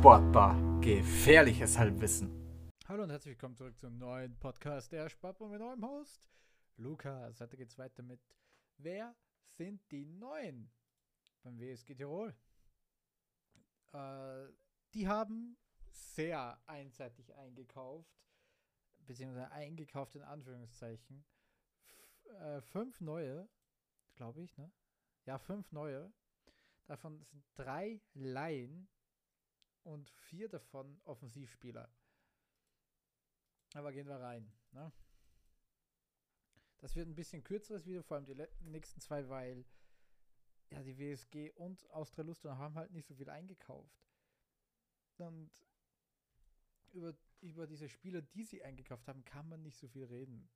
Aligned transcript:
Sportbar. 0.00 0.56
Gefährliches 0.80 1.76
Halbwissen. 1.76 2.30
Hallo 2.88 3.02
und 3.02 3.10
herzlich 3.10 3.32
willkommen 3.32 3.54
zurück 3.54 3.78
zum 3.78 3.98
neuen 3.98 4.34
Podcast 4.38 4.92
der 4.92 5.10
Sportbar 5.10 5.50
mit 5.50 5.60
eurem 5.60 5.84
Host 5.84 6.26
Lukas. 6.78 7.38
Heute 7.38 7.58
geht 7.58 7.68
es 7.68 7.76
weiter 7.76 8.02
mit 8.02 8.18
Wer 8.78 9.14
sind 9.58 9.82
die 9.90 10.06
Neuen 10.06 10.72
beim 11.42 11.60
WSG 11.60 11.94
Tirol? 11.94 12.34
Äh, 13.92 14.46
die 14.94 15.06
haben 15.06 15.58
sehr 15.90 16.58
einseitig 16.66 17.34
eingekauft, 17.34 18.24
beziehungsweise 19.00 19.52
eingekauft 19.52 20.14
in 20.14 20.22
Anführungszeichen. 20.22 21.26
F 22.24 22.40
äh, 22.40 22.62
fünf 22.62 23.02
neue, 23.02 23.50
glaube 24.14 24.40
ich, 24.40 24.56
ne? 24.56 24.72
Ja, 25.26 25.36
fünf 25.36 25.70
neue. 25.72 26.10
Davon 26.86 27.22
sind 27.22 27.44
drei 27.54 28.00
Laien 28.14 28.88
und 29.84 30.10
vier 30.10 30.48
davon 30.48 31.00
Offensivspieler. 31.04 31.90
Aber 33.74 33.92
gehen 33.92 34.08
wir 34.08 34.20
rein. 34.20 34.52
Ne? 34.72 34.92
Das 36.78 36.96
wird 36.96 37.08
ein 37.08 37.14
bisschen 37.14 37.44
kürzeres 37.44 37.86
Video, 37.86 38.02
vor 38.02 38.16
allem 38.16 38.26
die 38.26 38.70
nächsten 38.70 39.00
zwei, 39.00 39.28
weil 39.28 39.64
ja, 40.70 40.82
die 40.82 40.98
WSG 40.98 41.50
und 41.52 41.88
Austria 41.90 42.24
Lustenau 42.24 42.56
haben 42.56 42.76
halt 42.76 42.92
nicht 42.92 43.06
so 43.06 43.14
viel 43.14 43.28
eingekauft. 43.28 44.08
Und 45.16 45.50
über, 46.92 47.14
über 47.40 47.66
diese 47.66 47.88
Spieler, 47.88 48.22
die 48.22 48.44
sie 48.44 48.62
eingekauft 48.62 49.06
haben, 49.08 49.24
kann 49.24 49.48
man 49.48 49.62
nicht 49.62 49.76
so 49.76 49.88
viel 49.88 50.04
reden. 50.04 50.48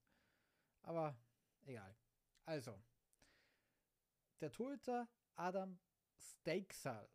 Aber 0.82 1.16
egal. 1.64 1.94
Also, 2.44 2.80
der 4.40 4.50
Torhüter 4.50 5.08
Adam 5.34 5.78
Steiksal 6.16 7.08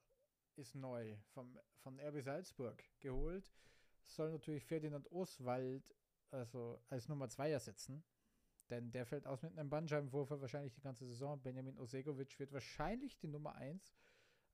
ist 0.60 0.76
neu 0.76 1.18
vom, 1.34 1.58
von 1.78 2.00
RB 2.00 2.22
Salzburg 2.22 2.84
geholt. 3.00 3.52
Soll 4.06 4.32
natürlich 4.32 4.66
Ferdinand 4.66 5.12
Oswald 5.12 5.96
also 6.32 6.80
als 6.90 7.08
Nummer 7.08 7.30
2 7.30 7.52
ersetzen. 7.52 8.04
Denn 8.70 8.92
der 8.92 9.06
fällt 9.06 9.26
aus 9.26 9.42
mit 9.42 9.58
einem 9.58 9.70
Bandscheibenwurf 9.70 10.30
wahrscheinlich 10.30 10.74
die 10.74 10.82
ganze 10.82 11.08
Saison. 11.08 11.42
Benjamin 11.42 11.78
Osegovic 11.80 12.38
wird 12.40 12.52
wahrscheinlich 12.52 13.18
die 13.18 13.28
Nummer 13.28 13.56
1. 13.56 13.96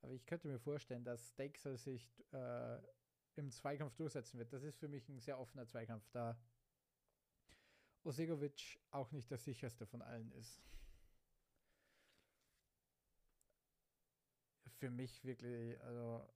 Aber 0.02 0.14
ich 0.14 0.26
könnte 0.26 0.48
mir 0.48 0.60
vorstellen, 0.60 1.04
dass 1.04 1.30
Steixel 1.32 1.78
sich 1.78 2.24
äh, 2.32 2.78
im 3.36 3.52
Zweikampf 3.52 3.96
durchsetzen 3.96 4.38
wird. 4.38 4.54
Das 4.54 4.64
ist 4.64 4.78
für 4.78 4.88
mich 4.88 5.10
ein 5.10 5.20
sehr 5.20 5.40
offener 5.40 5.66
Zweikampf, 5.66 6.08
da 6.12 6.38
Osegovic 8.04 8.80
auch 8.92 9.12
nicht 9.12 9.30
der 9.32 9.40
sicherste 9.40 9.86
von 9.86 10.02
allen 10.02 10.32
ist. 10.32 10.62
Für 14.78 14.90
mich 14.90 15.24
wirklich, 15.24 15.80
also 15.82 16.28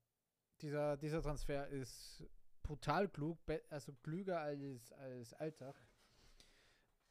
dieser, 0.62 0.98
dieser 0.98 1.22
Transfer 1.22 1.68
ist 1.68 2.24
brutal 2.64 3.10
klug, 3.10 3.40
also 3.70 3.94
klüger 4.04 4.40
als, 4.40 4.92
als 4.94 5.34
Alltag. 5.34 5.76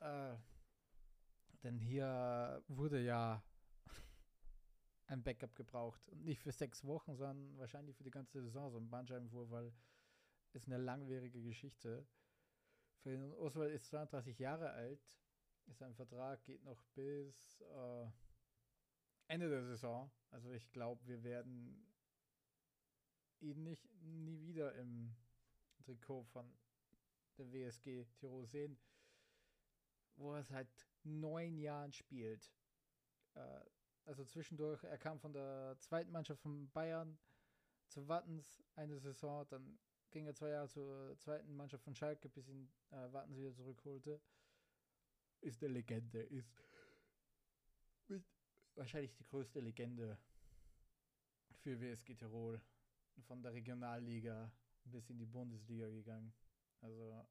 Äh, 0.01 0.37
denn 1.62 1.79
hier 1.79 2.62
wurde 2.69 3.01
ja 3.01 3.43
ein 5.07 5.23
Backup 5.23 5.55
gebraucht. 5.57 6.09
Und 6.09 6.25
nicht 6.25 6.41
für 6.41 6.53
sechs 6.53 6.85
Wochen, 6.85 7.17
sondern 7.17 7.59
wahrscheinlich 7.59 7.97
für 7.97 8.05
die 8.05 8.11
ganze 8.11 8.41
Saison. 8.42 8.70
So 8.70 8.79
ein 8.79 8.89
Bandscheibenvorfall 8.89 9.73
ist 10.53 10.67
eine 10.67 10.79
langwierige 10.79 11.42
Geschichte. 11.42 12.07
Für 13.03 13.39
Oswald 13.39 13.73
ist 13.73 13.87
32 13.87 14.39
Jahre 14.39 14.70
alt. 14.70 15.01
Sein 15.73 15.95
Vertrag 15.95 16.42
geht 16.45 16.65
noch 16.65 16.83
bis 16.95 17.61
äh, 17.61 18.07
Ende 19.27 19.51
der 19.51 19.64
Saison. 19.64 20.11
Also 20.30 20.50
ich 20.50 20.70
glaube, 20.72 21.06
wir 21.06 21.22
werden 21.24 21.86
ihn 23.40 23.62
nicht 23.62 23.89
nie 24.02 24.40
wieder 24.42 24.74
im 24.74 25.14
Trikot 25.84 26.24
von 26.24 26.52
der 27.39 27.52
WSG 27.52 28.05
Tirol 28.16 28.46
sehen 28.46 28.78
wo 30.18 30.34
er 30.34 30.42
seit 30.42 30.68
neun 31.05 31.58
Jahren 31.58 31.92
spielt. 31.92 32.52
Äh, 33.34 33.61
also 34.05 34.24
zwischendurch, 34.24 34.83
er 34.84 34.98
kam 34.98 35.18
von 35.18 35.33
der 35.33 35.77
zweiten 35.80 36.11
Mannschaft 36.11 36.40
von 36.42 36.70
Bayern 36.70 37.18
zu 37.89 38.08
Wattens 38.08 38.62
eine 38.74 38.98
Saison, 38.98 39.46
dann 39.48 39.78
ging 40.10 40.27
er 40.27 40.34
zwei 40.34 40.50
Jahre 40.50 40.68
zur 40.68 41.16
zweiten 41.18 41.55
Mannschaft 41.55 41.84
von 41.84 41.95
Schalke, 41.95 42.28
bis 42.28 42.48
ihn 42.48 42.70
äh, 42.90 43.12
Wattens 43.12 43.39
wieder 43.39 43.52
zurückholte. 43.52 44.20
Ist 45.40 45.62
eine 45.62 45.74
Legende, 45.74 46.20
ist 46.20 46.62
wahrscheinlich 48.78 49.14
die 49.14 49.24
größte 49.24 49.61
Legende 49.61 50.18
für 51.62 51.80
WSG 51.80 52.14
Tirol. 52.14 52.61
Von 53.27 53.42
der 53.42 53.52
Regionalliga 53.52 54.50
bis 54.84 55.11
in 55.11 55.18
die 55.18 55.27
Bundesliga 55.27 55.89
gegangen. 55.89 56.33
Also 56.80 57.27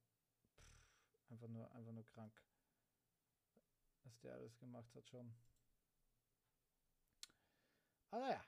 pff, 0.57 1.31
einfach 1.31 1.47
nur, 1.47 1.71
einfach 1.71 1.93
nur 1.93 2.05
krank 2.05 2.33
was 4.07 4.19
der 4.21 4.33
alles 4.33 4.57
gemacht 4.57 4.93
hat 4.95 5.07
schon. 5.09 5.33
Aber 8.11 8.29
ja. 8.29 8.43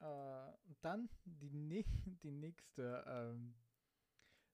Äh, 0.00 0.52
dann 0.80 1.08
die, 1.24 1.84
die 2.22 2.30
nächste 2.30 3.04
ähm, 3.06 3.54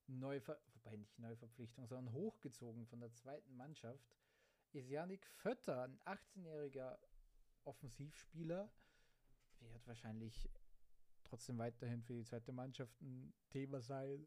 Neuver 0.07 0.59
wobei 0.75 0.97
nicht 0.97 1.19
Neuverpflichtung, 1.19 1.87
sondern 1.87 2.13
hochgezogen 2.13 2.87
von 2.87 3.01
der 3.01 3.13
zweiten 3.13 3.57
Mannschaft 3.57 4.17
ist 4.73 4.89
Yannick 4.89 5.27
Fötter, 5.27 5.83
ein 5.83 5.99
18-jähriger 6.05 6.99
Offensivspieler. 7.69 8.71
Wird 9.61 9.87
wahrscheinlich 9.87 10.49
trotzdem 11.25 11.59
weiterhin 11.59 12.03
für 12.03 12.15
die 12.15 12.25
zweite 12.25 12.53
Mannschaft 12.53 13.01
ein 13.01 13.33
Thema 13.51 13.81
sein. 13.81 14.27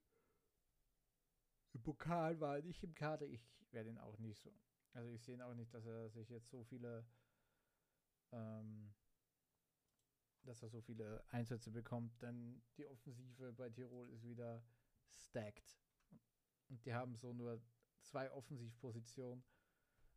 Im 1.73 1.81
Pokal 1.81 2.39
war 2.39 2.57
er 2.57 2.63
nicht 2.63 2.83
im 2.83 2.93
Kader. 2.93 3.25
Ich 3.25 3.43
werde 3.71 3.89
ihn 3.89 3.97
auch 3.97 4.17
nicht 4.19 4.39
so 4.41 4.51
also 4.93 5.09
ich 5.09 5.23
sehe 5.23 5.45
auch 5.45 5.53
nicht, 5.53 5.73
dass 5.73 5.85
er 5.85 6.09
sich 6.09 6.29
jetzt 6.29 6.49
so 6.49 6.63
viele, 6.63 7.05
ähm, 8.31 8.93
dass 10.43 10.61
er 10.61 10.69
so 10.69 10.81
viele 10.81 11.23
Einsätze 11.29 11.71
bekommt, 11.71 12.21
denn 12.21 12.61
die 12.77 12.87
Offensive 12.87 13.53
bei 13.53 13.69
Tirol 13.69 14.09
ist 14.09 14.27
wieder 14.27 14.63
stacked. 15.07 15.79
Und 16.69 16.85
die 16.85 16.93
haben 16.93 17.15
so 17.15 17.33
nur 17.33 17.61
zwei 18.01 18.31
Offensivpositionen. 18.31 19.43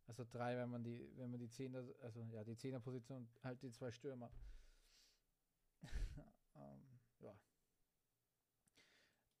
Also 0.07 0.23
drei, 0.23 0.55
wenn 0.57 0.69
man 0.69 0.83
die, 0.83 1.09
wenn 1.17 1.31
man 1.31 1.39
die 1.39 1.49
Zehner, 1.49 1.83
also 2.01 2.21
ja, 2.31 2.43
die 2.43 2.55
Zehnerposition 2.55 3.27
halt 3.43 3.61
die 3.61 3.71
zwei 3.71 3.91
Stürmer. 3.91 4.31
ähm, 6.55 6.99
ja. 7.19 7.35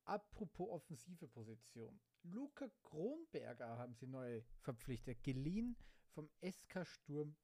Apropos 0.05 0.69
offensive 0.69 1.27
Position. 1.27 1.99
Luca 2.23 2.67
Kronberger 2.83 3.77
haben 3.77 3.93
sie 3.93 4.07
neu 4.07 4.41
verpflichtet, 4.61 5.23
geliehen 5.23 5.77
vom 6.13 6.29
SK 6.41 6.85
Sturm 6.85 7.35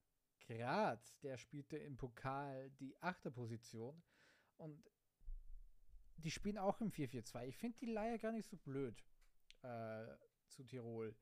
Graz. 0.47 1.17
Der 1.19 1.37
spielte 1.37 1.77
im 1.77 1.97
Pokal 1.97 2.71
die 2.79 2.95
Achterposition 3.01 4.01
und 4.57 4.83
die 6.17 6.31
spielen 6.31 6.57
auch 6.57 6.81
im 6.81 6.91
4-4-2. 6.91 7.47
Ich 7.47 7.57
finde 7.57 7.77
die 7.79 7.85
Leier 7.85 8.17
gar 8.17 8.31
nicht 8.31 8.47
so 8.47 8.57
blöd 8.57 9.03
äh, 9.61 10.05
zu 10.47 10.63
Tirol. 10.63 11.15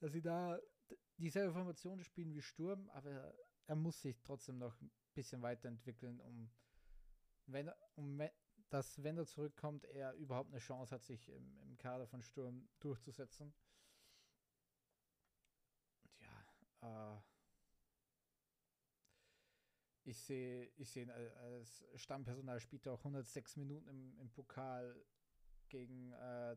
Dass 0.00 0.12
sie 0.12 0.22
da 0.22 0.58
dieselbe 1.18 1.52
Formation 1.52 2.02
spielen 2.02 2.34
wie 2.34 2.42
Sturm, 2.42 2.88
aber 2.90 3.34
er 3.66 3.76
muss 3.76 4.00
sich 4.00 4.20
trotzdem 4.22 4.58
noch 4.58 4.80
ein 4.80 4.90
bisschen 5.14 5.42
weiterentwickeln, 5.42 6.20
um, 6.20 6.50
wenn, 7.46 7.70
um 7.94 8.20
dass, 8.70 9.02
wenn 9.02 9.18
er 9.18 9.26
zurückkommt, 9.26 9.84
er 9.84 10.14
überhaupt 10.14 10.50
eine 10.50 10.60
Chance 10.60 10.94
hat, 10.94 11.04
sich 11.04 11.28
im, 11.28 11.58
im 11.60 11.76
Kader 11.76 12.06
von 12.06 12.22
Sturm 12.22 12.68
durchzusetzen. 12.78 13.52
Und 16.04 16.20
ja, 16.20 17.16
äh, 17.16 17.20
ich 20.04 20.18
sehe 20.18 20.70
ich 20.76 20.90
seh 20.90 21.10
als 21.10 21.84
Stammpersonal 21.96 22.60
spielt 22.60 22.86
er 22.86 22.94
auch 22.94 23.00
106 23.00 23.56
Minuten 23.56 23.88
im, 23.88 24.18
im 24.18 24.30
Pokal 24.30 25.04
gegen 25.68 26.12
äh, 26.12 26.56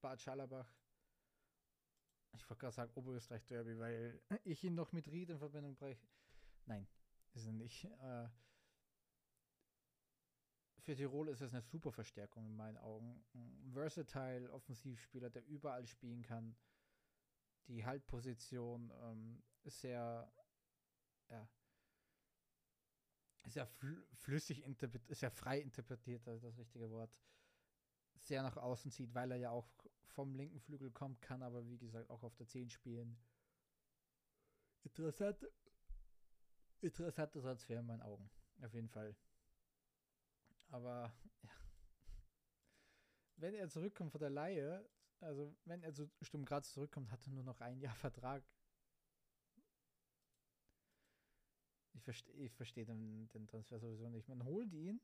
Bad 0.00 0.20
Schallerbach. 0.20 0.70
Ich 2.36 2.48
wollte 2.48 2.60
gerade 2.60 2.74
sagen 2.74 2.92
Oberösterreich 2.94 3.44
Derby, 3.46 3.78
weil 3.78 4.20
ich 4.44 4.62
ihn 4.64 4.74
noch 4.74 4.92
mit 4.92 5.08
Ried 5.08 5.30
in 5.30 5.38
Verbindung 5.38 5.74
bräuchte. 5.74 6.08
Nein, 6.66 6.86
ist 7.34 7.46
er 7.46 7.52
nicht. 7.52 7.84
Äh, 7.84 8.28
für 10.80 10.94
Tirol 10.94 11.28
ist 11.28 11.40
es 11.40 11.52
eine 11.52 11.62
super 11.62 11.92
Verstärkung 11.92 12.46
in 12.46 12.56
meinen 12.56 12.76
Augen. 12.76 13.24
Ein 13.34 13.72
versatile 13.72 14.52
Offensivspieler, 14.52 15.30
der 15.30 15.46
überall 15.46 15.86
spielen 15.86 16.22
kann. 16.22 16.56
Die 17.68 17.86
Haltposition 17.86 18.92
ähm, 19.02 19.42
sehr, 19.64 20.30
ja, 21.30 21.48
sehr 23.46 23.66
fl 23.66 24.06
flüssig 24.12 24.62
interpretiert, 24.62 25.16
sehr 25.16 25.30
frei 25.30 25.60
interpretiert, 25.60 26.26
das 26.26 26.36
ist 26.36 26.44
das 26.44 26.58
richtige 26.58 26.90
Wort. 26.90 27.18
Sehr 28.20 28.42
nach 28.42 28.56
außen 28.56 28.90
zieht, 28.90 29.14
weil 29.14 29.30
er 29.30 29.38
ja 29.38 29.50
auch 29.50 29.68
vom 30.14 30.34
linken 30.34 30.60
Flügel 30.60 30.90
kommt, 30.90 31.20
kann 31.20 31.42
aber 31.42 31.66
wie 31.68 31.78
gesagt 31.78 32.08
auch 32.10 32.22
auf 32.22 32.34
der 32.36 32.46
10 32.46 32.70
spielen. 32.70 33.18
Interessant. 34.84 35.46
Interessanter 36.80 37.40
Transfer 37.40 37.80
in 37.80 37.86
meinen 37.86 38.02
Augen. 38.02 38.30
Auf 38.62 38.72
jeden 38.74 38.88
Fall. 38.88 39.16
Aber 40.68 41.12
ja, 41.42 41.50
wenn 43.36 43.54
er 43.54 43.68
zurückkommt 43.68 44.12
von 44.12 44.20
der 44.20 44.30
Laie, 44.30 44.88
also 45.20 45.56
wenn 45.64 45.82
er 45.82 45.92
zu 45.92 46.10
Sturm 46.22 46.44
Graz 46.44 46.72
zurückkommt, 46.72 47.10
hat 47.10 47.26
er 47.26 47.32
nur 47.32 47.44
noch 47.44 47.60
ein 47.60 47.80
Jahr 47.80 47.94
Vertrag. 47.96 48.44
Ich 51.94 52.02
verstehe 52.02 52.34
ich 52.34 52.52
versteh 52.52 52.84
den, 52.84 53.28
den 53.30 53.46
Transfer 53.46 53.78
sowieso 53.78 54.08
nicht. 54.08 54.28
Man 54.28 54.44
holt 54.44 54.72
ihn, 54.72 55.00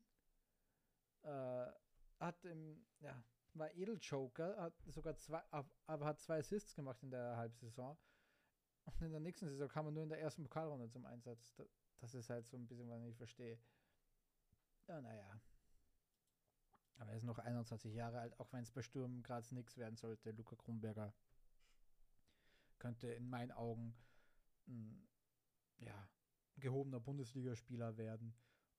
äh, 1.23 1.71
hat 2.19 2.45
im, 2.45 2.85
ja, 2.99 3.23
war 3.53 3.73
Edeljoker, 3.73 4.55
hat 4.57 4.73
sogar 4.87 5.15
zwei, 5.17 5.41
aber 5.87 6.05
hat 6.05 6.19
zwei 6.19 6.39
Assists 6.39 6.75
gemacht 6.75 7.01
in 7.03 7.11
der 7.11 7.37
Halbsaison. 7.37 7.97
Und 8.85 9.01
in 9.01 9.11
der 9.11 9.19
nächsten 9.19 9.47
Saison 9.47 9.67
kam 9.67 9.85
er 9.85 9.91
nur 9.91 10.03
in 10.03 10.09
der 10.09 10.19
ersten 10.19 10.43
Pokalrunde 10.43 10.89
zum 10.89 11.05
Einsatz. 11.05 11.53
Das 11.99 12.13
ist 12.13 12.29
halt 12.29 12.47
so 12.47 12.57
ein 12.57 12.67
bisschen, 12.67 12.89
was 12.89 12.99
ich 12.99 13.07
nicht 13.07 13.17
verstehe. 13.17 13.59
Ja, 14.87 15.01
naja. 15.01 15.39
Aber 16.97 17.11
er 17.11 17.17
ist 17.17 17.23
noch 17.23 17.39
21 17.39 17.93
Jahre 17.93 18.19
alt, 18.19 18.39
auch 18.39 18.51
wenn 18.53 18.63
es 18.63 18.71
bei 18.71 18.81
Sturm 18.81 19.23
Graz 19.23 19.51
nichts 19.51 19.77
werden 19.77 19.95
sollte. 19.95 20.31
Luca 20.31 20.55
Kronberger 20.55 21.13
könnte 22.79 23.07
in 23.13 23.29
meinen 23.29 23.51
Augen 23.51 23.95
ein 24.67 25.07
ja, 25.79 26.09
gehobener 26.57 26.99
Bundesligaspieler 26.99 27.97
werden 27.97 28.33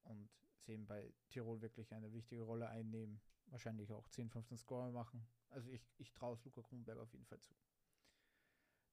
und 0.05 0.29
sehen 0.61 0.87
bei 0.87 1.13
Tirol 1.31 1.61
wirklich 1.61 1.93
eine 1.93 2.13
wichtige 2.13 2.43
Rolle 2.43 2.69
einnehmen. 2.69 3.21
Wahrscheinlich 3.53 3.93
auch 3.93 4.09
10, 4.09 4.31
15 4.31 4.57
Score 4.57 4.91
machen. 4.91 5.27
Also 5.51 5.71
ich, 5.71 5.87
ich 5.99 6.11
traue 6.15 6.35
es 6.35 6.45
Luca 6.47 6.63
Kronberger 6.63 7.03
auf 7.03 7.13
jeden 7.13 7.27
Fall 7.27 7.39
zu. 7.41 7.55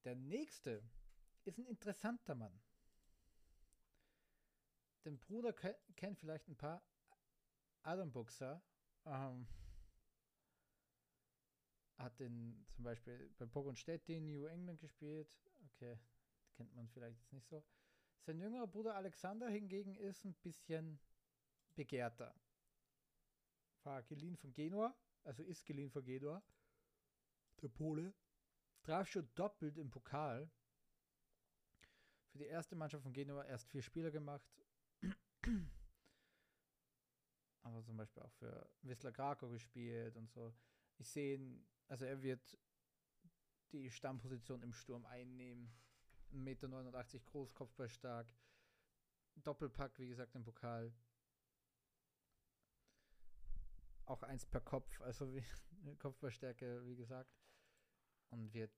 Der 0.04 0.16
nächste 0.16 0.84
ist 1.46 1.58
ein 1.58 1.66
interessanter 1.66 2.36
Mann. 2.36 2.62
Den 5.06 5.18
Bruder 5.18 5.54
kennt 5.54 6.20
vielleicht 6.20 6.50
ein 6.50 6.58
paar 6.58 6.84
Adam 7.84 8.12
Buxer. 8.12 8.62
Ähm, 9.06 9.48
hat 11.98 12.20
in, 12.20 12.66
zum 12.74 12.84
Beispiel 12.84 13.30
bei 13.38 13.46
Pogon 13.46 13.76
in 14.08 14.26
New 14.26 14.46
England 14.46 14.82
gespielt. 14.82 15.34
Okay, 15.68 15.98
kennt 16.56 16.76
man 16.76 16.90
vielleicht 16.90 17.18
jetzt 17.18 17.32
nicht 17.32 17.48
so. 17.48 17.64
Sein 18.26 18.42
jüngerer 18.42 18.68
Bruder 18.68 18.96
Alexander 18.96 19.48
hingegen 19.48 19.96
ist 19.96 20.26
ein 20.26 20.34
bisschen 20.34 21.00
begehrter. 21.76 22.36
War 23.90 24.04
geliehen 24.04 24.38
von 24.38 24.54
Genua, 24.54 24.96
also 25.24 25.42
ist 25.42 25.66
geliehen 25.66 25.90
von 25.90 26.04
Genua. 26.04 26.44
Der 27.60 27.70
Pole. 27.70 28.14
Traf 28.84 29.08
schon 29.08 29.28
doppelt 29.34 29.80
im 29.80 29.90
Pokal. 29.90 30.48
Für 32.28 32.38
die 32.38 32.46
erste 32.46 32.76
Mannschaft 32.76 33.02
von 33.02 33.14
Genua 33.14 33.44
erst 33.46 33.68
vier 33.68 33.82
Spieler 33.82 34.12
gemacht. 34.12 34.48
Aber 37.64 37.84
zum 37.84 37.98
Beispiel 37.98 38.22
auch 38.22 38.32
für 38.34 38.70
Wisla 38.84 39.12
Krakow 39.12 39.50
gespielt 39.50 40.16
und 40.18 40.30
so. 40.30 40.54
Ich 41.00 41.10
sehe 41.10 41.38
ihn, 41.38 41.66
also 41.88 42.06
er 42.06 42.22
wird 42.22 42.60
die 43.72 43.90
Stammposition 43.90 44.62
im 44.62 44.72
Sturm 44.72 45.08
einnehmen. 45.08 45.74
1,89 46.32 46.38
Meter 46.38 47.20
groß, 47.26 47.56
Kopfball 47.56 47.90
stark. 47.90 48.28
Doppelpack, 49.38 49.98
wie 49.98 50.10
gesagt, 50.10 50.36
im 50.36 50.44
Pokal. 50.44 50.94
Auch 54.10 54.24
eins 54.24 54.44
per 54.44 54.62
Kopf, 54.62 55.00
also 55.02 55.32
wie, 55.36 55.44
Kopfballstärke, 56.00 56.84
wie 56.84 56.96
gesagt. 56.96 57.32
Und 58.32 58.52
wird 58.56 58.72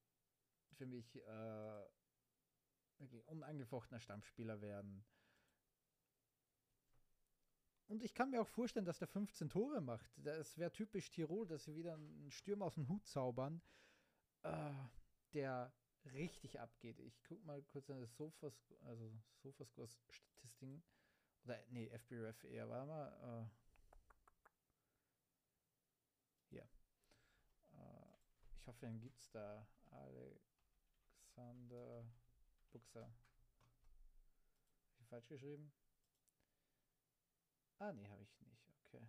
für 0.74 0.86
mich 0.86 1.16
äh, 1.16 1.86
wirklich 2.98 3.26
unangefochtener 3.28 4.02
Stammspieler 4.02 4.60
werden. 4.60 5.06
Und 7.88 8.04
ich 8.04 8.14
kann 8.14 8.30
mir 8.30 8.42
auch 8.42 8.48
vorstellen, 8.48 8.86
dass 8.86 9.00
der 9.00 9.08
15 9.08 9.50
Tore 9.50 9.80
macht. 9.80 10.12
Das 10.18 10.58
wäre 10.58 10.74
typisch 10.74 11.10
Tirol, 11.10 11.48
dass 11.48 11.64
sie 11.64 11.76
wieder 11.78 11.94
einen 11.94 12.30
Stürmer 12.32 12.66
aus 12.66 12.76
dem 12.76 12.90
Hut 12.90 13.08
zaubern, 13.08 13.62
äh, 14.44 14.74
der 15.34 15.74
richtig 16.14 16.60
abgeht. 16.60 17.00
Ich 17.00 17.24
gucke 17.24 17.46
mal 17.46 17.64
kurz 17.64 17.90
an 17.90 18.02
das 18.02 18.14
Sofas, 18.18 18.74
also 18.82 19.14
Sofascore-Statistiken. 19.44 20.84
Oder, 21.46 21.64
nee, 21.70 21.88
FBRF 21.88 22.44
eher. 22.44 22.68
Warte 22.68 22.86
mal. 22.86 23.48
Äh, 23.48 23.62
hier. 26.52 26.68
Äh, 27.74 28.12
ich 28.62 28.68
hoffe, 28.68 28.86
den 28.86 29.00
gibt 29.00 29.18
es 29.18 29.28
da. 29.32 29.66
Alexander 29.90 32.06
Buxer. 32.72 33.02
Habe 33.02 33.12
ich 35.00 35.08
falsch 35.08 35.28
geschrieben? 35.28 35.74
Ah, 37.80 37.92
nee, 37.92 38.08
habe 38.08 38.22
ich 38.22 38.40
nicht. 38.42 38.70
Okay. 38.86 39.08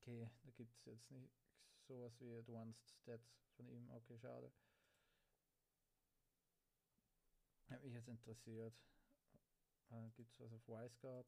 Okay, 0.00 0.28
da 0.42 0.50
gibt 0.50 0.74
es 0.74 0.84
jetzt 0.84 1.08
nicht 1.12 1.32
sowas 1.86 2.18
wie 2.18 2.36
Advanced 2.36 2.90
Stats 2.90 3.46
von 3.56 3.68
ihm. 3.68 3.88
Okay, 3.92 4.18
schade. 4.18 4.50
Hat 7.70 7.84
mich 7.84 7.94
jetzt 7.94 8.08
interessiert. 8.08 8.74
Äh, 9.90 10.10
gibt 10.16 10.32
es 10.32 10.40
was 10.40 10.52
auf 10.52 10.68
Wiseguard? 10.68 11.26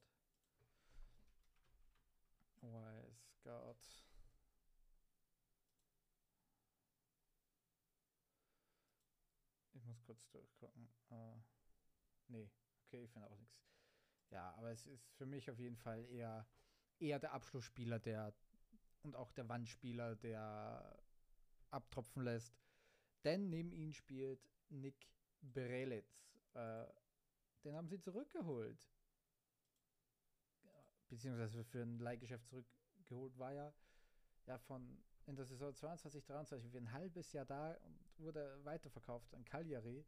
Wiseguard. 2.61 4.07
Ich 9.75 9.85
muss 9.85 10.03
kurz 10.03 10.29
durchgucken. 10.31 10.89
Uh, 11.11 11.37
nee, 12.29 12.51
okay, 12.87 13.05
ich 13.05 13.13
finde 13.13 13.29
auch 13.29 13.37
nichts. 13.37 13.67
Ja, 14.31 14.55
aber 14.55 14.71
es 14.71 14.87
ist 14.87 15.13
für 15.17 15.27
mich 15.27 15.51
auf 15.51 15.59
jeden 15.59 15.77
Fall 15.77 16.05
eher, 16.07 16.47
eher 16.99 17.19
der 17.19 17.33
Abschlussspieler, 17.33 17.99
der 17.99 18.35
und 19.03 19.15
auch 19.15 19.31
der 19.33 19.49
Wandspieler, 19.49 20.17
der 20.17 20.99
abtropfen 21.71 22.25
lässt. 22.25 22.59
Denn 23.25 23.49
neben 23.49 23.73
ihm 23.73 23.93
spielt 23.93 24.41
Nick 24.69 25.09
Brelitz. 25.41 26.29
Äh, 26.55 26.87
den 27.67 27.77
haben 27.77 27.89
sie 27.89 28.01
zurückgeholt. 28.01 28.89
Beziehungsweise 31.09 31.65
für 31.65 31.83
ein 31.83 31.99
Leihgeschäft 31.99 32.47
zurückgeholt 32.47 33.37
war 33.39 33.53
ja, 33.53 33.73
ja 34.47 34.59
von 34.59 35.03
in 35.27 35.35
der 35.35 35.45
Saison 35.45 35.75
22, 35.75 36.25
23 36.25 36.73
wie 36.73 36.79
ein 36.79 36.93
halbes 36.93 37.33
Jahr 37.33 37.45
da 37.45 37.73
und 37.73 38.19
wurde 38.19 38.65
weiterverkauft 38.65 39.35
an 39.35 39.45
Cagliari 39.45 40.07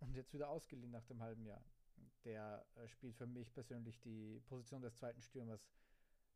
und 0.00 0.14
jetzt 0.14 0.32
wieder 0.32 0.48
ausgeliehen 0.48 0.90
nach 0.90 1.04
dem 1.04 1.20
halben 1.22 1.44
Jahr. 1.44 1.62
Der 2.24 2.66
äh, 2.76 2.88
spielt 2.88 3.14
für 3.14 3.26
mich 3.26 3.52
persönlich 3.52 4.00
die 4.00 4.40
Position 4.46 4.80
des 4.80 4.96
zweiten 4.96 5.20
Stürmers. 5.20 5.68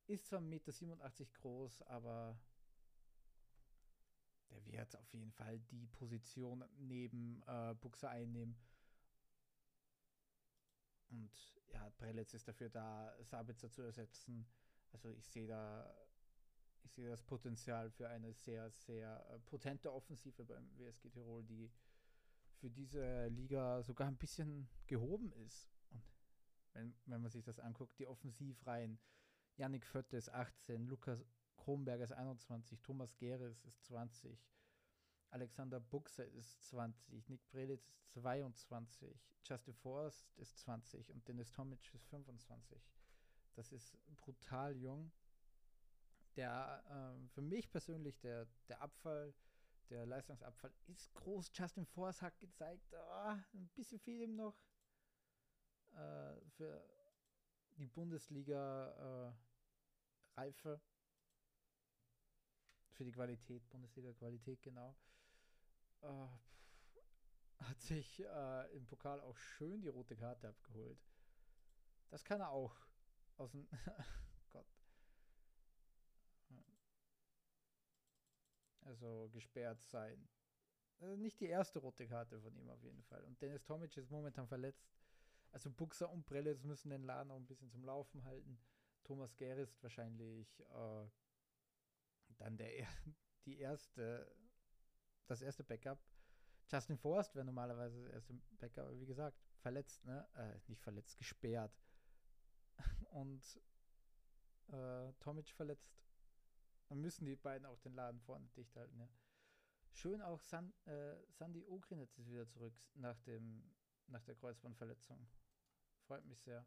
Ist 0.06 0.26
zwar 0.26 0.40
1,87 0.40 0.44
Meter 0.44 1.24
groß, 1.40 1.82
aber 1.82 2.38
der 4.50 4.64
wird 4.66 4.96
auf 4.96 5.12
jeden 5.14 5.32
Fall 5.32 5.58
die 5.60 5.86
Position 5.86 6.64
neben 6.78 7.42
äh, 7.46 7.74
Buxer 7.74 8.10
einnehmen. 8.10 8.56
Und 11.10 11.30
ja, 11.72 11.90
Prelitz 11.90 12.34
ist 12.34 12.48
dafür 12.48 12.68
da, 12.68 13.14
Sabitzer 13.22 13.70
zu 13.70 13.82
ersetzen. 13.82 14.46
Also 14.92 15.10
ich 15.10 15.28
sehe 15.28 15.46
da 15.46 15.94
ich 16.84 16.92
sehe 16.92 17.08
das 17.08 17.22
Potenzial 17.22 17.90
für 17.90 18.08
eine 18.08 18.32
sehr, 18.32 18.70
sehr 18.70 19.24
äh, 19.30 19.38
potente 19.40 19.92
Offensive 19.92 20.44
beim 20.44 20.66
WSG 20.78 21.10
Tirol, 21.10 21.44
die 21.44 21.70
für 22.56 22.70
diese 22.70 23.28
Liga 23.28 23.82
sogar 23.82 24.08
ein 24.08 24.16
bisschen 24.16 24.68
gehoben 24.86 25.32
ist. 25.32 25.70
Und 25.90 26.02
wenn, 26.72 26.94
wenn 27.06 27.22
man 27.22 27.30
sich 27.30 27.44
das 27.44 27.58
anguckt, 27.58 27.98
die 27.98 28.06
Offensivreihen, 28.06 28.98
Yannick 29.56 29.86
Fötte 29.86 30.16
ist 30.16 30.30
18, 30.30 30.86
Lukas 30.86 31.24
Kronberger 31.56 32.04
ist 32.04 32.12
21, 32.12 32.80
Thomas 32.80 33.16
Geres 33.16 33.64
ist 33.64 33.84
20, 33.84 34.38
Alexander 35.30 35.80
Buxer 35.80 36.26
ist 36.26 36.68
20, 36.68 37.28
Nick 37.28 37.46
Prelitz 37.50 37.88
ist 37.88 38.12
22, 38.12 39.16
Justin 39.44 39.74
Forst 39.74 40.30
ist 40.36 40.58
20 40.58 41.10
und 41.12 41.26
Dennis 41.26 41.50
Tomic 41.50 41.80
ist 41.94 42.06
25. 42.06 42.80
Das 43.54 43.72
ist 43.72 43.96
brutal 44.16 44.76
jung 44.76 45.12
der 46.36 46.82
ähm, 46.90 47.28
für 47.28 47.42
mich 47.42 47.70
persönlich 47.70 48.18
der, 48.20 48.46
der 48.68 48.80
Abfall, 48.80 49.34
der 49.88 50.06
Leistungsabfall 50.06 50.72
ist 50.86 51.12
groß. 51.14 51.50
Justin 51.54 51.86
Force 51.86 52.22
hat 52.22 52.38
gezeigt, 52.38 52.94
oh, 52.94 53.36
ein 53.52 53.68
bisschen 53.74 53.98
viel 53.98 54.22
ihm 54.22 54.36
noch 54.36 54.56
äh, 55.92 56.40
für 56.56 56.82
die 57.76 57.86
Bundesliga 57.86 59.34
äh. 60.36 60.80
Für 62.92 63.04
die 63.04 63.12
Qualität, 63.12 63.68
Bundesliga-Qualität, 63.68 64.62
genau. 64.62 64.94
Äh, 66.02 66.28
hat 67.64 67.80
sich 67.80 68.20
äh, 68.20 68.76
im 68.76 68.86
Pokal 68.86 69.20
auch 69.20 69.36
schön 69.36 69.80
die 69.82 69.88
rote 69.88 70.16
Karte 70.16 70.48
abgeholt. 70.48 70.98
Das 72.08 72.24
kann 72.24 72.40
er 72.40 72.50
auch 72.50 72.74
aus 73.36 73.52
dem 73.52 73.68
also 78.82 79.28
gesperrt 79.32 79.84
sein. 79.86 80.28
Also 80.98 81.16
nicht 81.16 81.40
die 81.40 81.46
erste 81.46 81.78
rote 81.78 82.06
Karte 82.06 82.40
von 82.40 82.54
ihm 82.56 82.68
auf 82.68 82.82
jeden 82.82 83.02
Fall. 83.04 83.24
Und 83.24 83.40
Dennis 83.40 83.64
Tomic 83.64 83.96
ist 83.96 84.10
momentan 84.10 84.46
verletzt. 84.46 84.90
Also 85.52 85.70
Buxer 85.70 86.10
und 86.10 86.26
Prelitz 86.26 86.62
müssen 86.62 86.90
den 86.90 87.02
Laden 87.02 87.30
auch 87.30 87.36
ein 87.36 87.46
bisschen 87.46 87.70
zum 87.70 87.84
Laufen 87.84 88.24
halten. 88.24 88.60
Thomas 89.04 89.36
Gerist 89.36 89.82
wahrscheinlich 89.82 90.60
äh, 90.60 91.06
dann 92.36 92.56
der 92.56 92.86
die 93.46 93.58
erste 93.58 94.30
das 95.30 95.42
erste 95.42 95.64
Backup. 95.64 95.98
Justin 96.70 96.98
Forst 96.98 97.34
wäre 97.34 97.44
normalerweise 97.44 98.02
das 98.02 98.12
erste 98.12 98.34
Backup, 98.58 98.86
aber 98.86 99.00
wie 99.00 99.06
gesagt, 99.06 99.38
verletzt, 99.60 100.04
ne? 100.04 100.28
Äh, 100.34 100.58
nicht 100.68 100.82
verletzt, 100.82 101.18
gesperrt. 101.18 101.72
Und 103.10 103.60
äh, 104.68 105.12
Tomic 105.20 105.50
verletzt. 105.50 105.96
Dann 106.88 107.00
müssen 107.00 107.24
die 107.24 107.36
beiden 107.36 107.66
auch 107.66 107.78
den 107.80 107.94
Laden 107.94 108.20
vorne 108.20 108.48
dicht 108.56 108.74
halten, 108.76 108.98
ja. 108.98 109.08
Schön 109.92 110.22
auch 110.22 110.40
San, 110.40 110.72
äh, 110.86 111.16
Sandy 111.30 111.64
Ogrinetz 111.64 112.16
ist 112.18 112.28
wieder 112.28 112.46
zurück 112.48 112.74
nach, 112.94 113.18
dem, 113.22 113.62
nach 114.06 114.22
der 114.22 114.36
Kreuzbandverletzung. 114.36 115.26
Freut 116.06 116.24
mich 116.24 116.40
sehr. 116.40 116.64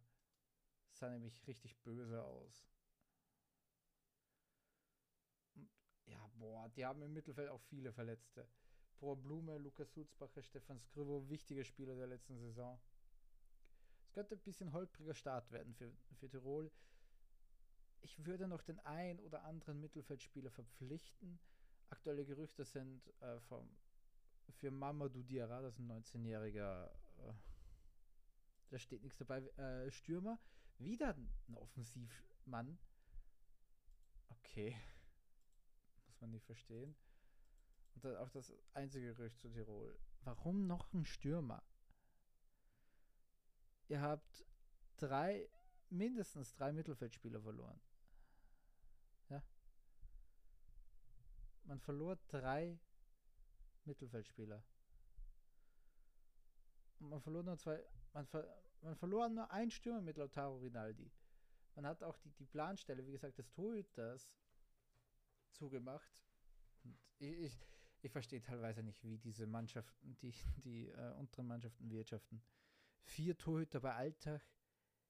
Sah 0.91 1.09
nämlich 1.09 1.47
richtig 1.47 1.77
böse 1.79 2.21
aus. 2.21 2.67
Und 5.55 5.69
ja, 6.05 6.27
boah, 6.35 6.69
die 6.69 6.85
haben 6.85 7.01
im 7.01 7.13
Mittelfeld 7.13 7.49
auch 7.49 7.61
viele 7.61 7.91
Verletzte. 7.91 8.47
Boah, 8.99 9.17
Blume, 9.17 9.57
Lukas 9.57 9.91
Sulzbacher, 9.93 10.41
Stefan 10.41 10.79
Skrivo, 10.79 11.27
wichtige 11.29 11.65
Spieler 11.65 11.95
der 11.95 12.07
letzten 12.07 12.37
Saison. 12.39 12.79
Es 14.03 14.11
könnte 14.13 14.35
ein 14.35 14.41
bisschen 14.41 14.71
holpriger 14.73 15.13
Start 15.13 15.51
werden 15.51 15.73
für, 15.73 15.91
für 16.15 16.29
Tirol. 16.29 16.71
Ich 18.01 18.25
würde 18.25 18.47
noch 18.47 18.61
den 18.61 18.79
ein 18.81 19.19
oder 19.21 19.43
anderen 19.43 19.79
Mittelfeldspieler 19.79 20.51
verpflichten. 20.51 21.39
Aktuelle 21.89 22.25
Gerüchte 22.25 22.65
sind 22.65 23.01
äh, 23.21 23.39
vom, 23.41 23.69
für 24.49 24.71
Mamadou 24.71 25.23
Diarra, 25.23 25.61
das 25.61 25.75
ist 25.75 25.79
ein 25.79 25.91
19-jähriger, 25.91 26.91
äh, 27.19 27.33
da 28.69 28.79
steht 28.79 29.03
nichts 29.03 29.19
dabei, 29.19 29.41
äh, 29.57 29.91
Stürmer. 29.91 30.39
Wieder 30.79 31.15
ein 31.15 31.55
Offensivmann. 31.55 32.77
Okay. 34.29 34.75
Man 36.23 36.31
nicht 36.31 36.45
verstehen. 36.45 36.95
Und 37.95 38.05
dann 38.05 38.15
auch 38.15 38.29
das 38.29 38.53
einzige 38.71 39.13
Gerücht 39.13 39.37
zu 39.41 39.49
Tirol. 39.49 39.99
Warum 40.21 40.67
noch 40.67 40.93
ein 40.93 41.03
Stürmer? 41.03 41.61
Ihr 43.89 43.99
habt 43.99 44.45
drei, 44.95 45.49
mindestens 45.89 46.53
drei 46.53 46.71
Mittelfeldspieler 46.71 47.41
verloren. 47.41 47.77
Ja. 49.27 49.43
Man 51.65 51.81
verlor 51.81 52.15
drei 52.29 52.79
Mittelfeldspieler. 53.83 54.63
Und 56.99 57.09
man 57.09 57.19
verlor 57.19 57.43
nur 57.43 57.57
zwei, 57.57 57.83
man, 58.13 58.25
ver, 58.27 58.47
man 58.79 58.95
verlor 58.95 59.27
nur 59.27 59.51
ein 59.51 59.69
Stürmer 59.69 59.99
mit 59.99 60.15
Lautaro 60.15 60.59
Rinaldi. 60.59 61.11
Man 61.75 61.85
hat 61.85 62.01
auch 62.01 62.17
die, 62.19 62.31
die 62.31 62.45
Planstelle, 62.45 63.05
wie 63.05 63.11
gesagt, 63.11 63.37
des 63.37 63.51
Torhüters 63.51 64.29
zugemacht. 65.53 66.11
Ich, 67.19 67.31
ich, 67.39 67.59
ich 68.01 68.11
verstehe 68.11 68.41
teilweise 68.41 68.83
nicht, 68.83 69.03
wie 69.03 69.17
diese 69.17 69.47
Mannschaften, 69.47 70.17
die, 70.21 70.33
die 70.57 70.89
äh, 70.89 71.13
unteren 71.13 71.47
Mannschaften 71.47 71.89
wirtschaften. 71.89 72.43
Vier 73.03 73.37
Torhüter 73.37 73.79
bei 73.79 73.93
Alltag, 73.93 74.41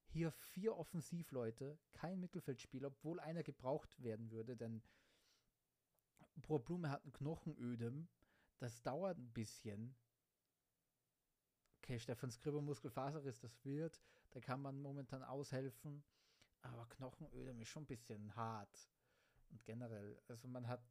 hier 0.05 0.31
vier 0.31 0.75
Offensivleute, 0.75 1.79
kein 1.93 2.19
Mittelfeldspieler, 2.19 2.88
obwohl 2.88 3.19
einer 3.19 3.43
gebraucht 3.43 4.01
werden 4.03 4.31
würde, 4.31 4.55
denn 4.55 4.83
Pro 6.41 6.59
Blume 6.59 6.89
hat 6.89 7.03
einen 7.03 7.13
Knochenödem. 7.13 8.07
Das 8.57 8.81
dauert 8.81 9.17
ein 9.17 9.31
bisschen. 9.33 9.95
Okay, 11.77 12.00
Stefan 12.00 12.31
Skriber 12.31 12.62
Muskelfaserriss, 12.62 13.39
das 13.39 13.63
wird. 13.65 14.01
Da 14.31 14.39
kann 14.39 14.62
man 14.62 14.79
momentan 14.81 15.23
aushelfen. 15.23 16.03
Aber 16.62 16.88
Knochenödem 16.88 17.59
ist 17.59 17.69
schon 17.69 17.83
ein 17.83 17.88
bisschen 17.88 18.35
hart. 18.35 18.89
Und 19.53 19.63
generell, 19.65 20.19
also 20.27 20.48
man 20.48 20.67
hat 20.67 20.81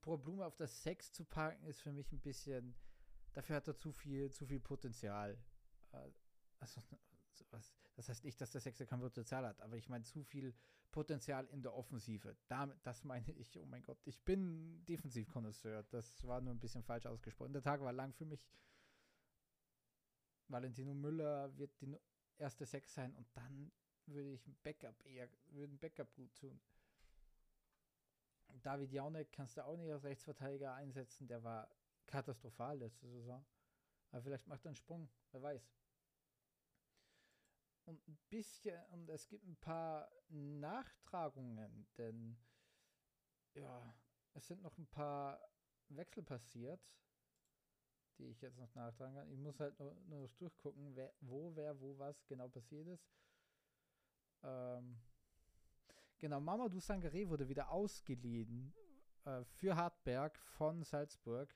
Pro 0.00 0.16
Blume 0.16 0.44
auf 0.44 0.56
das 0.56 0.82
6 0.82 1.12
zu 1.12 1.24
parken, 1.24 1.66
ist 1.66 1.80
für 1.80 1.92
mich 1.92 2.10
ein 2.12 2.20
bisschen. 2.20 2.74
Dafür 3.32 3.56
hat 3.56 3.68
er 3.68 3.76
zu 3.76 3.92
viel, 3.92 4.30
zu 4.30 4.46
viel 4.46 4.60
Potenzial. 4.60 5.38
Äh, 5.92 6.10
also, 6.58 6.80
was, 7.50 7.72
das 7.94 8.08
heißt 8.08 8.24
nicht, 8.24 8.40
dass 8.40 8.50
der 8.50 8.60
Sechser 8.60 8.86
kein 8.86 9.00
Potenzial 9.00 9.46
hat, 9.46 9.60
aber 9.60 9.76
ich 9.76 9.88
meine 9.88 10.04
zu 10.04 10.24
viel 10.24 10.54
Potenzial 10.90 11.46
in 11.48 11.62
der 11.62 11.74
Offensive. 11.74 12.36
Damit, 12.48 12.78
das 12.84 13.04
meine 13.04 13.30
ich, 13.32 13.58
oh 13.58 13.66
mein 13.66 13.82
Gott, 13.82 13.98
ich 14.04 14.20
bin 14.24 14.84
Defensivkonnoisseur. 14.86 15.82
Das 15.90 16.24
war 16.24 16.40
nur 16.40 16.54
ein 16.54 16.60
bisschen 16.60 16.82
falsch 16.82 17.06
ausgesprochen. 17.06 17.52
Der 17.52 17.62
Tag 17.62 17.80
war 17.80 17.92
lang 17.92 18.12
für 18.14 18.24
mich. 18.24 18.48
Valentino 20.48 20.94
Müller 20.94 21.56
wird 21.56 21.80
die 21.80 21.96
erste 22.36 22.64
Sechs 22.64 22.94
sein 22.94 23.14
und 23.14 23.26
dann 23.34 23.72
würde 24.06 24.32
ich 24.32 24.46
ein 24.46 24.56
Backup 24.62 25.04
eher, 25.04 25.28
würde 25.48 25.74
ein 25.74 25.78
Backup 25.78 26.12
gut 26.14 26.34
tun. 26.34 26.60
David 28.62 28.92
Jaunek 28.92 29.32
kannst 29.32 29.56
du 29.56 29.64
auch 29.64 29.76
nicht 29.76 29.90
als 29.92 30.04
Rechtsverteidiger 30.04 30.74
einsetzen, 30.74 31.26
der 31.26 31.42
war 31.42 31.68
katastrophal 32.06 32.78
letzte 32.78 33.08
Saison. 33.08 33.44
Aber 34.10 34.22
vielleicht 34.22 34.46
macht 34.46 34.64
er 34.64 34.68
einen 34.68 34.76
Sprung, 34.76 35.10
wer 35.32 35.42
weiß. 35.42 35.72
Und 37.86 38.06
ein 38.08 38.18
bisschen, 38.30 38.80
und 38.92 39.10
es 39.10 39.28
gibt 39.28 39.44
ein 39.46 39.56
paar 39.56 40.10
Nachtragungen, 40.28 41.86
denn 41.98 42.38
ja, 43.54 43.94
es 44.32 44.46
sind 44.46 44.62
noch 44.62 44.78
ein 44.78 44.86
paar 44.86 45.40
Wechsel 45.88 46.22
passiert, 46.22 46.80
die 48.18 48.26
ich 48.26 48.40
jetzt 48.40 48.58
noch 48.58 48.74
nachtragen 48.74 49.14
kann. 49.14 49.30
Ich 49.30 49.38
muss 49.38 49.60
halt 49.60 49.78
nur, 49.78 49.94
nur 50.06 50.22
noch 50.22 50.34
durchgucken, 50.34 50.94
wer, 50.96 51.12
wo, 51.20 51.54
wer, 51.54 51.78
wo, 51.80 51.98
was 51.98 52.26
genau 52.26 52.48
passiert 52.48 52.86
ist. 52.86 53.06
Ähm, 54.42 54.98
genau, 56.18 56.40
Mamadou 56.40 56.80
Sangare 56.80 57.28
wurde 57.28 57.48
wieder 57.48 57.70
ausgeliehen 57.70 58.74
äh, 59.24 59.44
für 59.44 59.76
Hartberg 59.76 60.38
von 60.38 60.82
Salzburg. 60.82 61.54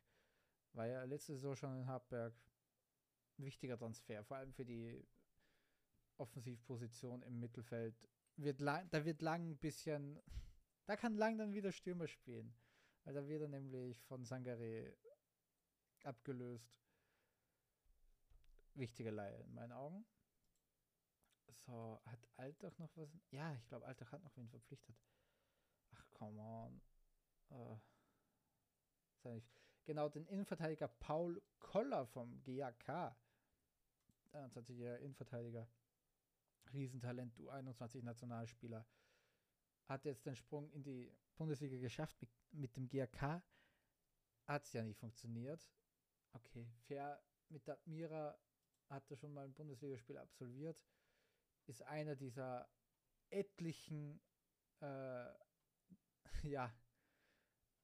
War 0.73 0.87
ja 0.87 1.05
letzte 1.05 1.35
Saison 1.35 1.57
schon 1.57 1.81
in 1.81 1.87
Hartberg 1.87 2.35
wichtiger 3.38 3.79
Transfer, 3.79 4.25
vor 4.25 4.37
allem 4.37 4.53
für 4.53 4.65
die 4.65 5.07
Offensivposition 6.17 7.23
im 7.23 7.38
Mittelfeld. 7.41 8.09
Wird 8.37 8.61
lang, 8.61 8.88
da 8.91 9.05
wird 9.05 9.23
lang 9.23 9.50
ein 9.50 9.57
bisschen, 9.57 10.21
da 10.87 10.97
kann 10.97 11.15
lang 11.15 11.38
dann 11.38 11.53
wieder 11.53 11.73
Stürmer 11.73 12.07
spielen. 12.07 12.55
Weil 13.05 13.15
da 13.15 13.27
wird 13.27 13.43
er 13.43 13.49
nämlich 13.49 14.03
von 14.05 14.25
Sangare 14.25 14.95
abgelöst. 16.05 16.79
Wichtige 18.75 19.11
Leihe 19.11 19.41
in 19.43 19.55
meinen 19.55 19.73
Augen. 19.73 20.05
So, 21.67 22.00
hat 22.05 22.28
Altach 22.37 22.78
noch 22.78 22.97
was? 22.97 23.09
Ja, 23.31 23.55
ich 23.55 23.67
glaube, 23.67 23.87
Altach 23.87 24.12
hat 24.12 24.23
noch 24.23 24.37
wen 24.37 24.49
verpflichtet. 24.49 24.97
Ach, 25.93 26.11
come 26.11 26.40
on. 26.40 26.81
Uh, 27.50 27.78
genau, 29.85 30.09
den 30.09 30.26
Innenverteidiger 30.26 30.88
Paul 30.88 31.43
Koller 31.59 32.07
vom 32.07 32.43
GAK. 32.43 33.17
21-jähriger 34.33 34.99
Innenverteidiger. 34.99 35.69
Riesentalent, 36.73 37.38
U21 37.38 38.02
Nationalspieler. 38.02 38.87
Hat 39.87 40.05
jetzt 40.05 40.26
den 40.26 40.37
Sprung 40.37 40.71
in 40.71 40.83
die 40.83 41.11
Bundesliga 41.37 41.78
geschafft 41.78 42.21
mit, 42.21 42.31
mit 42.52 42.76
dem 42.76 42.88
GAK. 42.88 43.43
Hat 44.45 44.64
es 44.64 44.73
ja 44.73 44.83
nicht 44.83 44.99
funktioniert. 44.99 45.71
Okay, 46.33 46.71
fair. 46.87 47.23
Mit 47.49 47.67
der 47.67 47.78
Mira 47.87 48.38
hat 48.90 49.11
er 49.11 49.17
schon 49.17 49.33
mal 49.33 49.45
ein 49.45 49.55
Bundesligaspiel 49.55 50.19
absolviert. 50.19 50.83
Ist 51.68 51.82
einer 51.82 52.16
dieser 52.16 52.68
etlichen 53.30 54.20
äh, 54.80 55.26
ja, 56.42 56.72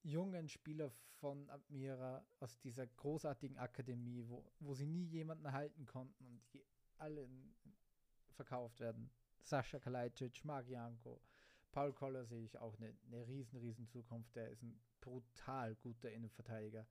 jungen 0.03 0.49
Spieler 0.49 0.91
von 1.21 1.49
Admira 1.51 2.27
aus 2.41 2.59
dieser 2.61 2.87
großartigen 2.87 3.59
Akademie, 3.59 4.25
wo, 4.27 4.51
wo 4.59 4.75
sie 4.75 4.87
nie 4.87 5.05
jemanden 5.05 5.53
halten 5.53 5.87
konnten 5.87 6.27
und 6.27 6.43
die 6.53 6.65
alle 6.99 7.29
verkauft 8.33 8.81
werden. 8.81 9.11
Sascha 9.43 9.79
Kalajdzic, 9.79 10.45
Mark 10.45 10.67
Paul 11.71 11.93
Koller 11.93 12.25
sehe 12.25 12.45
ich 12.45 12.57
auch 12.59 12.77
eine, 12.79 12.97
eine 13.07 13.27
riesen, 13.29 13.59
riesen 13.59 13.87
Zukunft. 13.87 14.35
Der 14.35 14.49
ist 14.49 14.63
ein 14.63 14.81
brutal 15.01 15.75
guter 15.77 16.11
Innenverteidiger. 16.11 16.87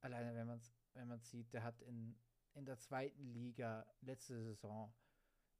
Alleine, 0.00 0.34
wenn 0.34 0.46
man 0.46 0.58
es 0.58 0.72
wenn 0.98 1.08
man 1.08 1.20
sieht, 1.20 1.52
der 1.52 1.62
hat 1.62 1.80
in, 1.82 2.16
in 2.54 2.64
der 2.64 2.78
zweiten 2.78 3.24
Liga 3.32 3.86
letzte 4.00 4.42
Saison 4.42 4.92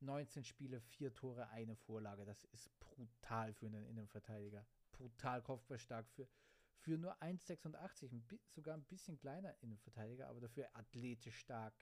19 0.00 0.45
Spiele, 0.45 0.80
4 0.80 1.12
Tore, 1.14 1.49
eine 1.49 1.76
Vorlage. 1.76 2.25
Das 2.25 2.45
ist 2.45 2.71
brutal 2.78 3.52
für 3.52 3.66
einen 3.66 3.85
Innenverteidiger. 3.85 4.64
Brutal 4.92 5.42
kopfballstark 5.42 6.09
für, 6.11 6.28
für 6.76 6.99
nur 6.99 7.21
1,86. 7.21 8.38
Sogar 8.49 8.75
ein 8.75 8.85
bisschen 8.85 9.18
kleiner 9.18 9.54
Innenverteidiger, 9.62 10.28
aber 10.28 10.40
dafür 10.40 10.68
athletisch 10.75 11.38
stark, 11.38 11.75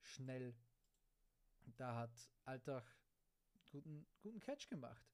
schnell, 0.00 0.54
da 1.76 1.96
hat 1.96 2.30
Alltag 2.44 2.84
guten, 3.70 4.06
guten 4.20 4.40
Catch 4.40 4.68
gemacht. 4.68 5.06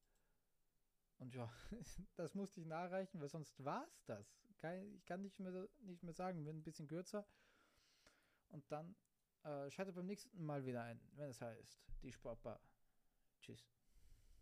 Und 1.19 1.35
ja, 1.35 1.53
das 2.17 2.35
musste 2.35 2.61
ich 2.61 2.67
nachreichen, 2.67 3.21
weil 3.21 3.29
sonst 3.29 3.65
war 3.65 3.87
es 3.89 4.05
das. 4.05 4.41
ich 4.51 5.05
kann 5.05 5.23
nicht 5.23 5.41
mehr, 5.41 5.69
nicht 5.81 6.03
mehr 6.03 6.15
sagen, 6.15 6.45
wird 6.45 6.57
ein 6.57 6.63
bisschen 6.63 6.87
kürzer. 6.87 7.27
Und 8.51 8.71
dann 8.71 8.95
äh, 9.49 9.71
schalte 9.71 9.93
beim 9.93 10.07
nächsten 10.07 10.45
Mal 10.45 10.65
wieder 10.65 10.83
ein, 10.83 11.01
wenn 11.17 11.31
es 11.31 11.41
heißt, 11.41 11.81
die 12.03 12.13
Sportbar. 12.13 12.61
Tschüss. 13.41 13.67